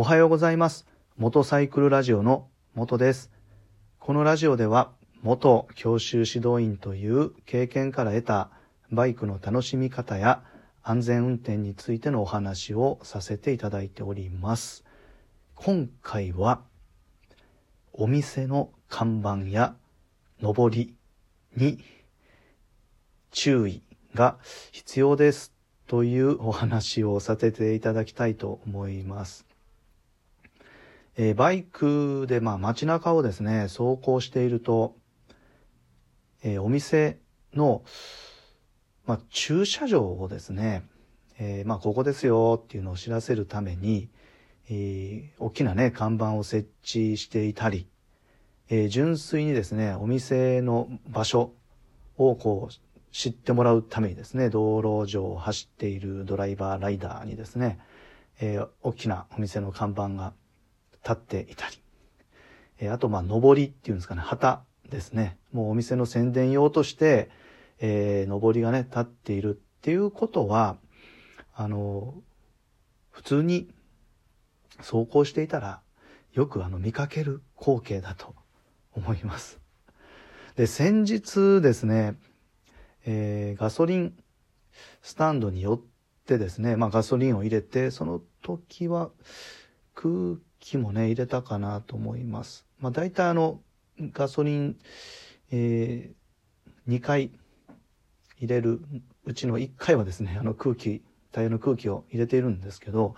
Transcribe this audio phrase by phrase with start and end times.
[0.00, 0.86] おはようございます。
[1.16, 3.32] 元サイクルラジオの元です。
[3.98, 8.50] このラジオでは、元教習指導員という経験から得た
[8.92, 10.44] バイクの楽しみ方や
[10.84, 14.84] 安全運転についてのお話をさせていただいております。
[15.56, 16.60] 今回は、
[17.92, 19.74] お店の看板や
[20.40, 20.94] 上り
[21.56, 21.82] に
[23.32, 23.82] 注意
[24.14, 24.38] が
[24.70, 25.52] 必要です
[25.88, 29.47] というお話をさせていただきたいと思います。
[31.20, 34.94] えーバイクで、まあ、街中をですね、走行していると、
[36.44, 37.18] えーお店
[37.52, 37.82] の、
[39.04, 40.84] まあ、駐車場をですね、
[41.40, 44.08] えーまあ、ここですよっていうのを知らせるために、
[44.70, 47.88] えー大きなね、看板を設置していたり、
[48.68, 51.50] えー純粋にですね、お店の場所
[52.16, 52.74] をこう、
[53.10, 57.80] 知ってもらうためにですね、道路上を走っているドライバー、ライダーにですね、
[58.40, 60.32] えー大きなお店の看板が
[61.02, 61.80] 立っていたり、
[62.80, 65.36] えあと、まあ、上りっていうんですかね、旗ですね。
[65.52, 67.30] もうお店の宣伝用として、
[67.80, 70.76] えー上りがね、立っているっていうことは、
[71.54, 72.14] あの、
[73.10, 73.68] 普通に
[74.78, 75.80] 走行していたら、
[76.32, 78.34] よくあの見かける光景だと
[78.92, 79.58] 思います。
[80.56, 82.16] で、先日ですね、
[83.04, 84.14] えーガソリン
[85.02, 85.80] スタンドに寄っ
[86.26, 89.10] てですね、まあガソリンを入れて、その時は
[90.00, 92.64] 空気もね、入れたかなと思います。
[92.78, 93.60] まあ大体あの、
[94.12, 94.76] ガソリン、
[95.50, 96.12] え
[96.86, 97.32] 2回
[98.38, 98.80] 入れる
[99.24, 103.16] うちの1回はですね、あの空気、タイヤの空気を入れているんですけど、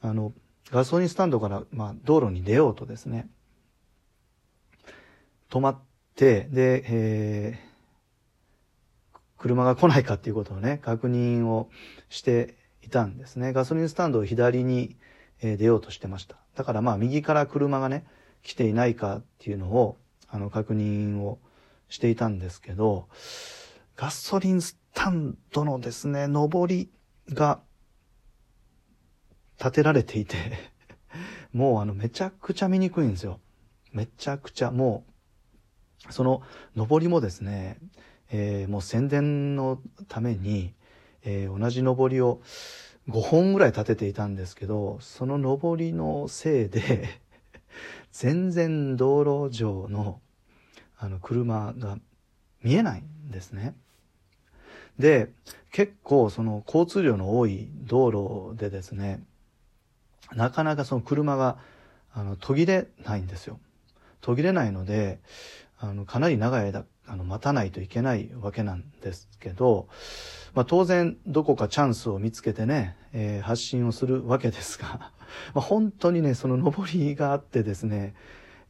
[0.00, 0.32] あの、
[0.70, 3.28] ガソリンスタンドから、まあ、道路に出ようとですね、
[5.50, 5.78] 止まっ
[6.14, 7.74] て、で、えー
[9.44, 11.68] 車が来ないかっていうことをね、確認を
[12.08, 13.52] していたんですね。
[13.52, 14.96] ガソリンスタンドを左に、
[15.40, 16.36] え出ようとしてました。
[16.54, 18.04] だからまあ、右から車がね、
[18.42, 19.96] 来ていないかっていうのを、
[20.28, 21.38] あの、確認を
[21.88, 23.08] していたんですけど、
[23.96, 26.90] ガソリンスタンドのですね、上り
[27.30, 27.60] が
[29.58, 30.36] 立てられていて、
[31.52, 33.40] もうあの、めちゃくちゃ見にくいんですよ。
[33.92, 35.04] めちゃくちゃ、も
[36.08, 36.42] う、その
[36.74, 37.78] 上りもですね、
[38.30, 40.74] えーもう宣伝のために、
[41.22, 42.42] えー同じ上りを
[43.08, 47.20] 5本ぐらい立てていたんですけど、その上りのせいで、
[48.12, 50.20] 全然道路上の
[50.96, 51.98] あの車が
[52.62, 53.74] 見えないんですね。
[54.98, 55.30] で、
[55.70, 59.22] 結構その交通量の多い道路でですね、
[60.32, 61.58] なかなかその車が
[62.12, 63.60] あの途切れないんですよ。
[64.20, 65.18] 途切れないので、
[65.78, 69.88] あのかなり長い間あの待たないといけないわけなんですけど、
[70.54, 75.12] まあ、当然どこかチャンスを見つけてね、えー発信をするわけですが、
[75.54, 78.14] まあ、本当にね、その上りがあってですね、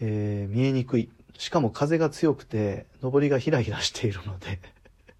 [0.00, 1.10] えー見えにくい。
[1.38, 4.60] しかも風が強くて、上りがひらひらしているので、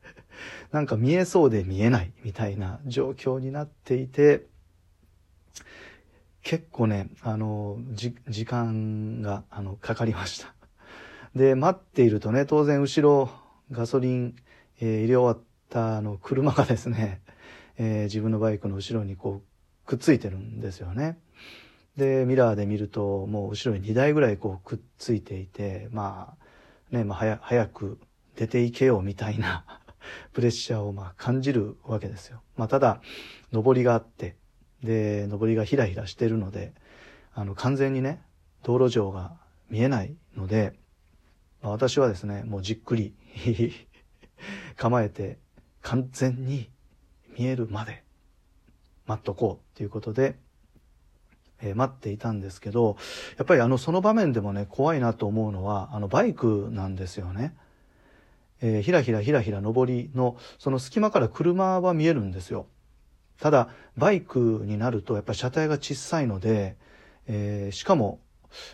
[0.72, 4.46] なんか見えそうで見えないみたいな状況になっていて、
[6.42, 10.54] 結構ね、あの、じ、時間が、あの、かかりました。
[11.34, 13.30] で、待っているとね、当然後ろ、
[13.70, 14.36] ガソリン、
[14.80, 17.22] えー入れ終わった、あの、車がですね、
[17.78, 21.18] えー自分のバイクの後ろにこう、くっついてるんですよね。
[21.96, 27.98] で、ミラーで見ると、もう後ろに2台ぐらいこう、くっついていて、まあ、ね、まあ、早早く
[28.36, 29.64] 出ていけよみたいな
[30.32, 32.42] プレッシャーをまあ感じるわけですよ。
[32.56, 33.00] まあ、ただ、
[33.52, 34.36] 上りがあって、
[34.82, 36.74] で、上りがひらひらしてるので、
[37.34, 38.20] あの、完全にね、
[38.62, 39.36] 道路上が
[39.70, 40.74] 見えないので、
[41.62, 43.14] まあ私はですね、もうじっくり
[44.76, 45.38] 構えて、
[45.80, 46.70] 完全に
[47.38, 48.04] 見えるまで
[49.06, 50.36] 待っとこうということで、
[51.60, 52.96] えー待っていたんですけど、
[53.38, 57.54] やっぱりあの、その場面でもね、怖いなと思うのは、あの、バイクなんですよね。
[58.60, 62.66] えーひらひらひらひら上りの、その隙間から車は見えるんですよ。
[63.38, 66.76] ただ、バイクになると、やっぱり車体が小さいので、
[67.26, 68.20] えーしかも、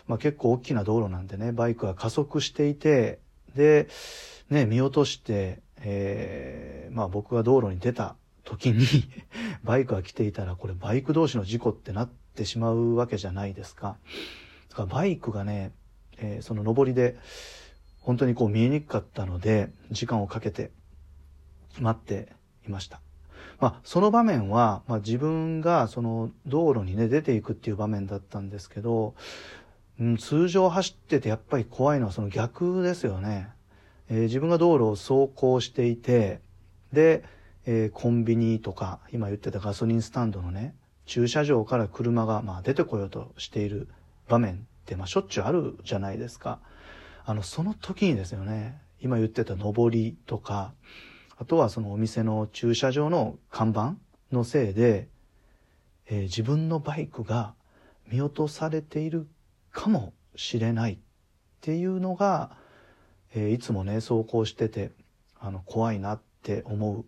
[0.07, 3.19] まあ、結構大きな道路なんでね、バイクが加速していて、
[3.55, 3.87] で、
[4.49, 8.85] ね、見落として、えーまあ僕が道路に出た時に、
[9.63, 13.97] バイクが来ていたら、これバイク同士の事故ってなってしまうわけじゃないですか。
[14.69, 15.71] だからバイクがね、
[16.17, 17.15] えーその上りで、
[18.01, 20.71] 本当にこう見えにくかったので、時間をかけて
[21.79, 22.29] 待って
[22.67, 23.01] いました。
[23.59, 29.15] まあ、その場面は、まあ、自分がその道路にね、出ていくっていう場面だったんですけど、
[29.99, 33.49] うん、通常走っててやっぱり怖いのはその逆ですよね。
[34.09, 36.41] えー自分が道路を走行していて、
[36.93, 37.23] で、
[37.65, 40.73] えーコンビニとか、今言ってたガソリンスタンドのね、
[41.05, 43.89] 駐車場から車がまあ出てこようとしている
[44.27, 46.59] 場面ってまあしょっちゅうあるじゃないですか。
[47.25, 50.73] あの、その時にですよね、今言ってた上りとか、
[51.37, 53.95] あとはそのお店の駐車場の看板
[54.31, 55.07] のせいで、
[56.07, 57.53] えー、自分のバイクが
[58.11, 59.27] 見落とされている
[59.71, 60.97] かもしれないっ
[61.61, 62.57] ていうのが、
[63.33, 64.91] えー、いつもね、走行してて、
[65.39, 67.05] あの、怖いなって思う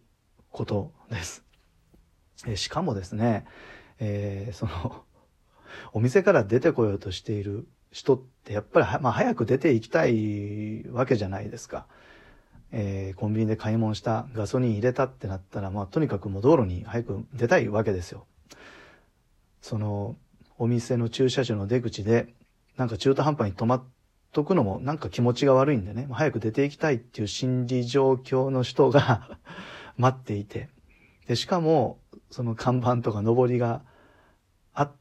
[0.51, 1.43] ことです。
[2.45, 3.45] えー、しかもですね、
[3.99, 5.03] えー、その、
[5.93, 11.87] お店から出てこようとしている人ってやっぱりまあ、早く出ていきたいわけじゃないですか。
[12.73, 18.25] えー、コンビニで買い物したガソリン入れたってなったら、まあ、とにかくもう道路に早く出たいわけですよ。
[19.61, 20.15] その、
[20.57, 22.33] お店の駐車場の出口で、
[22.77, 23.83] なんか中途半端に止まっ
[24.31, 29.37] とくのもなんか気持ちが悪いんでね、早く出ていきたいっていう心理状況の人が
[29.97, 30.69] 待っていて、
[31.27, 33.83] で、しかも、その看板とか上りが
[34.73, 34.91] あっ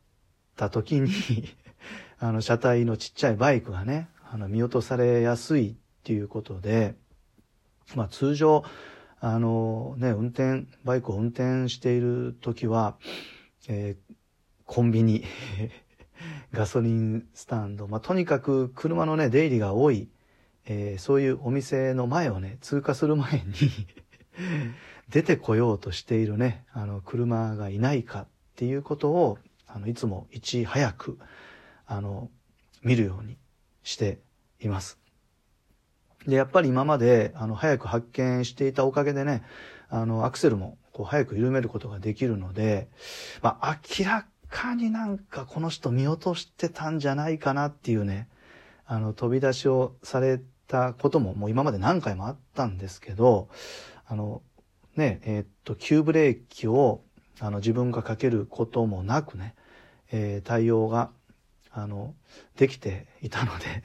[0.56, 1.10] た時に
[2.18, 6.96] あの、車体のちっちゃいバイクがね、あの、見落とされやすいっていうことで、
[7.94, 8.64] まあ通常、
[9.20, 12.96] あのね、運転、バイクを運転している時は、
[13.68, 14.14] えー、
[14.64, 15.24] コンビニ、
[16.52, 20.08] ガソリンスタンド、まあとにかく車のね、出入りが多い、
[20.66, 23.52] えー、そういうお店の前をね、通過する前に
[25.08, 31.18] 出てこようとしているね、あの、車がいないかっていうことを、あの、いつもいち早く、
[31.86, 32.30] あの、
[32.82, 33.36] 見るように
[33.82, 34.20] して
[34.60, 34.98] います。
[36.26, 39.42] で、やっぱり今まで、あの、早く発見していたおかげでね、
[39.88, 42.88] あの、アクセルも、こう、早く緩めることができるので、
[43.42, 48.28] まあ、明らかになんかこの人見落としてたんじゃないかなっていうね、
[48.86, 53.48] あの、飛び出しをされたことも、もう今まで何回もあったんですけど、
[54.06, 54.42] あの、
[54.96, 57.02] ね、えー、っと、急ブレーキを、
[57.38, 59.54] あの、自分がかけることもなくね、
[60.12, 61.10] えー、対応が
[61.72, 62.14] あの、
[62.56, 63.82] できていたので、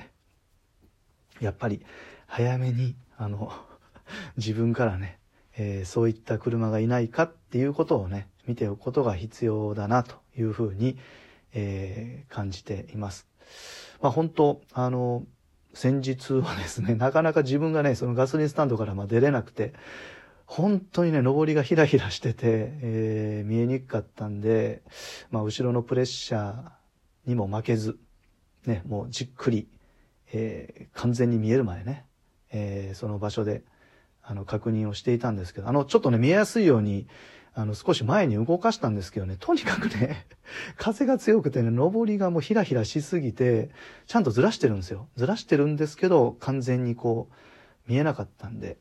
[1.39, 1.85] やっぱり
[2.27, 3.51] 早めに、あの、
[4.37, 5.19] 自分からね、
[5.57, 10.97] えー、そういった車がいないかっていうことをね、見ておくことが必要だなというふうに、
[11.53, 13.27] えー、感じています。
[14.01, 15.23] まあ本当、あの、
[15.73, 19.73] 先日はですね、 なかなか自分がね、そのガソリンスタンドからま出れなくて、
[20.45, 22.43] 本当にね、上りがひらひらしてて、
[22.81, 24.83] えー、見えにくかったんで、
[25.31, 26.71] まあ後ろのプレッシャー、
[27.25, 27.97] にも負けず、
[28.65, 29.67] ね、もうじっくり、
[30.31, 32.05] えー、完全に見えるまでね、
[32.51, 33.63] えー、その場所で、
[34.27, 37.07] あの、確認をしていたんですけど、あの、ちょっとね、見えやすいように、
[37.53, 40.25] あの、少し前に動かしたんですけどね、とにかくね、
[40.77, 43.69] 風が強くてね、上りがもうひらひらしすぎて、
[44.07, 45.07] ちゃんとずらしてるんですよ。
[45.15, 48.77] ずらしてるんですけど、完全にこう、見えなかったんで、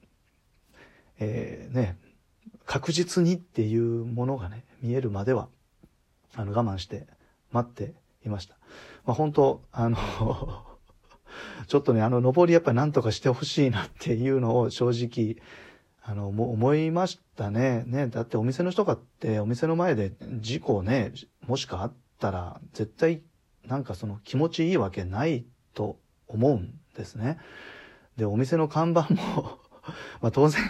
[1.18, 1.98] えー、ね、
[2.64, 5.48] 確実にっていうものがね、見えるまでは、
[6.34, 7.06] あの、我慢して
[7.52, 7.92] 待って
[8.24, 8.56] いました。
[9.04, 10.73] まあ、本当、あの
[11.66, 15.42] ちょっとね、あの、登りやっぱり何とかしてほしいなっていうのを正直、
[16.02, 17.84] あの、も思いましたね。
[17.86, 21.12] ね、だってお店の人がってお店の前で事故ね、
[21.46, 23.22] もしかあったら、絶対
[23.66, 25.98] なんかその気持ちいいわけないと
[26.28, 27.38] 思うんですね。
[28.16, 29.58] で、お店の看板も
[30.20, 30.62] まあ当然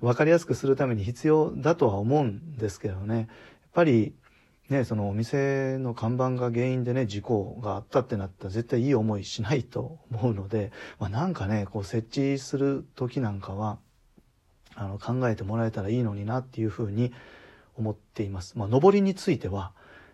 [0.00, 3.16] わかりやすくするために必要だとは思うんですけどね。
[3.16, 3.26] やっ
[3.72, 4.14] ぱり
[4.70, 13.78] ね、そのお店の看板が原因でね、事故があったってなったら絶対いい思いしないと思うので、まあ、なんかね、こう設置する時なんかは、
[14.74, 17.12] あの、考えてもらえたらいいのになっていうふうに
[17.76, 18.58] 思っています。
[18.58, 19.72] まあ、上りについては、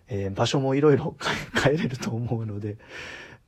[0.08, 1.16] えー、場所もいろいろ
[1.62, 2.76] 変えれると思うので、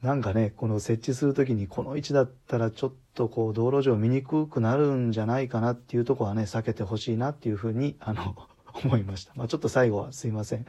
[0.03, 8.37] なんかね、この設置するときにこの位置だったらちょっとこう道路上見にくくなるんじゃないかなっていうとこはね、避けてほしいなっていうふうに、あの、
[8.85, 9.33] 思いました。
[9.35, 10.67] まあ、ちょっと最後はすいません。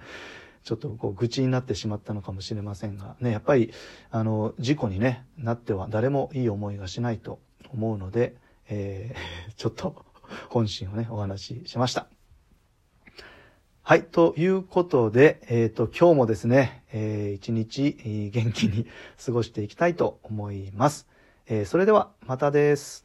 [0.64, 3.74] ちょっとこう愚痴になってしまったのかもしれませんが、ね、やっぱり、
[4.12, 7.40] あの、事故にね、なっては誰もいい思いがしないと
[7.74, 8.36] 思うので、
[8.70, 10.06] えー、 ちょっと
[10.50, 12.08] 本心をね、お話ししました。
[13.82, 14.04] はい。
[14.04, 18.88] ということで、えっ、ー、と、今日もですね、えー、一日元気に
[19.24, 21.10] 過ごしていきたいと思います。
[21.48, 23.03] えー、それでは、またです。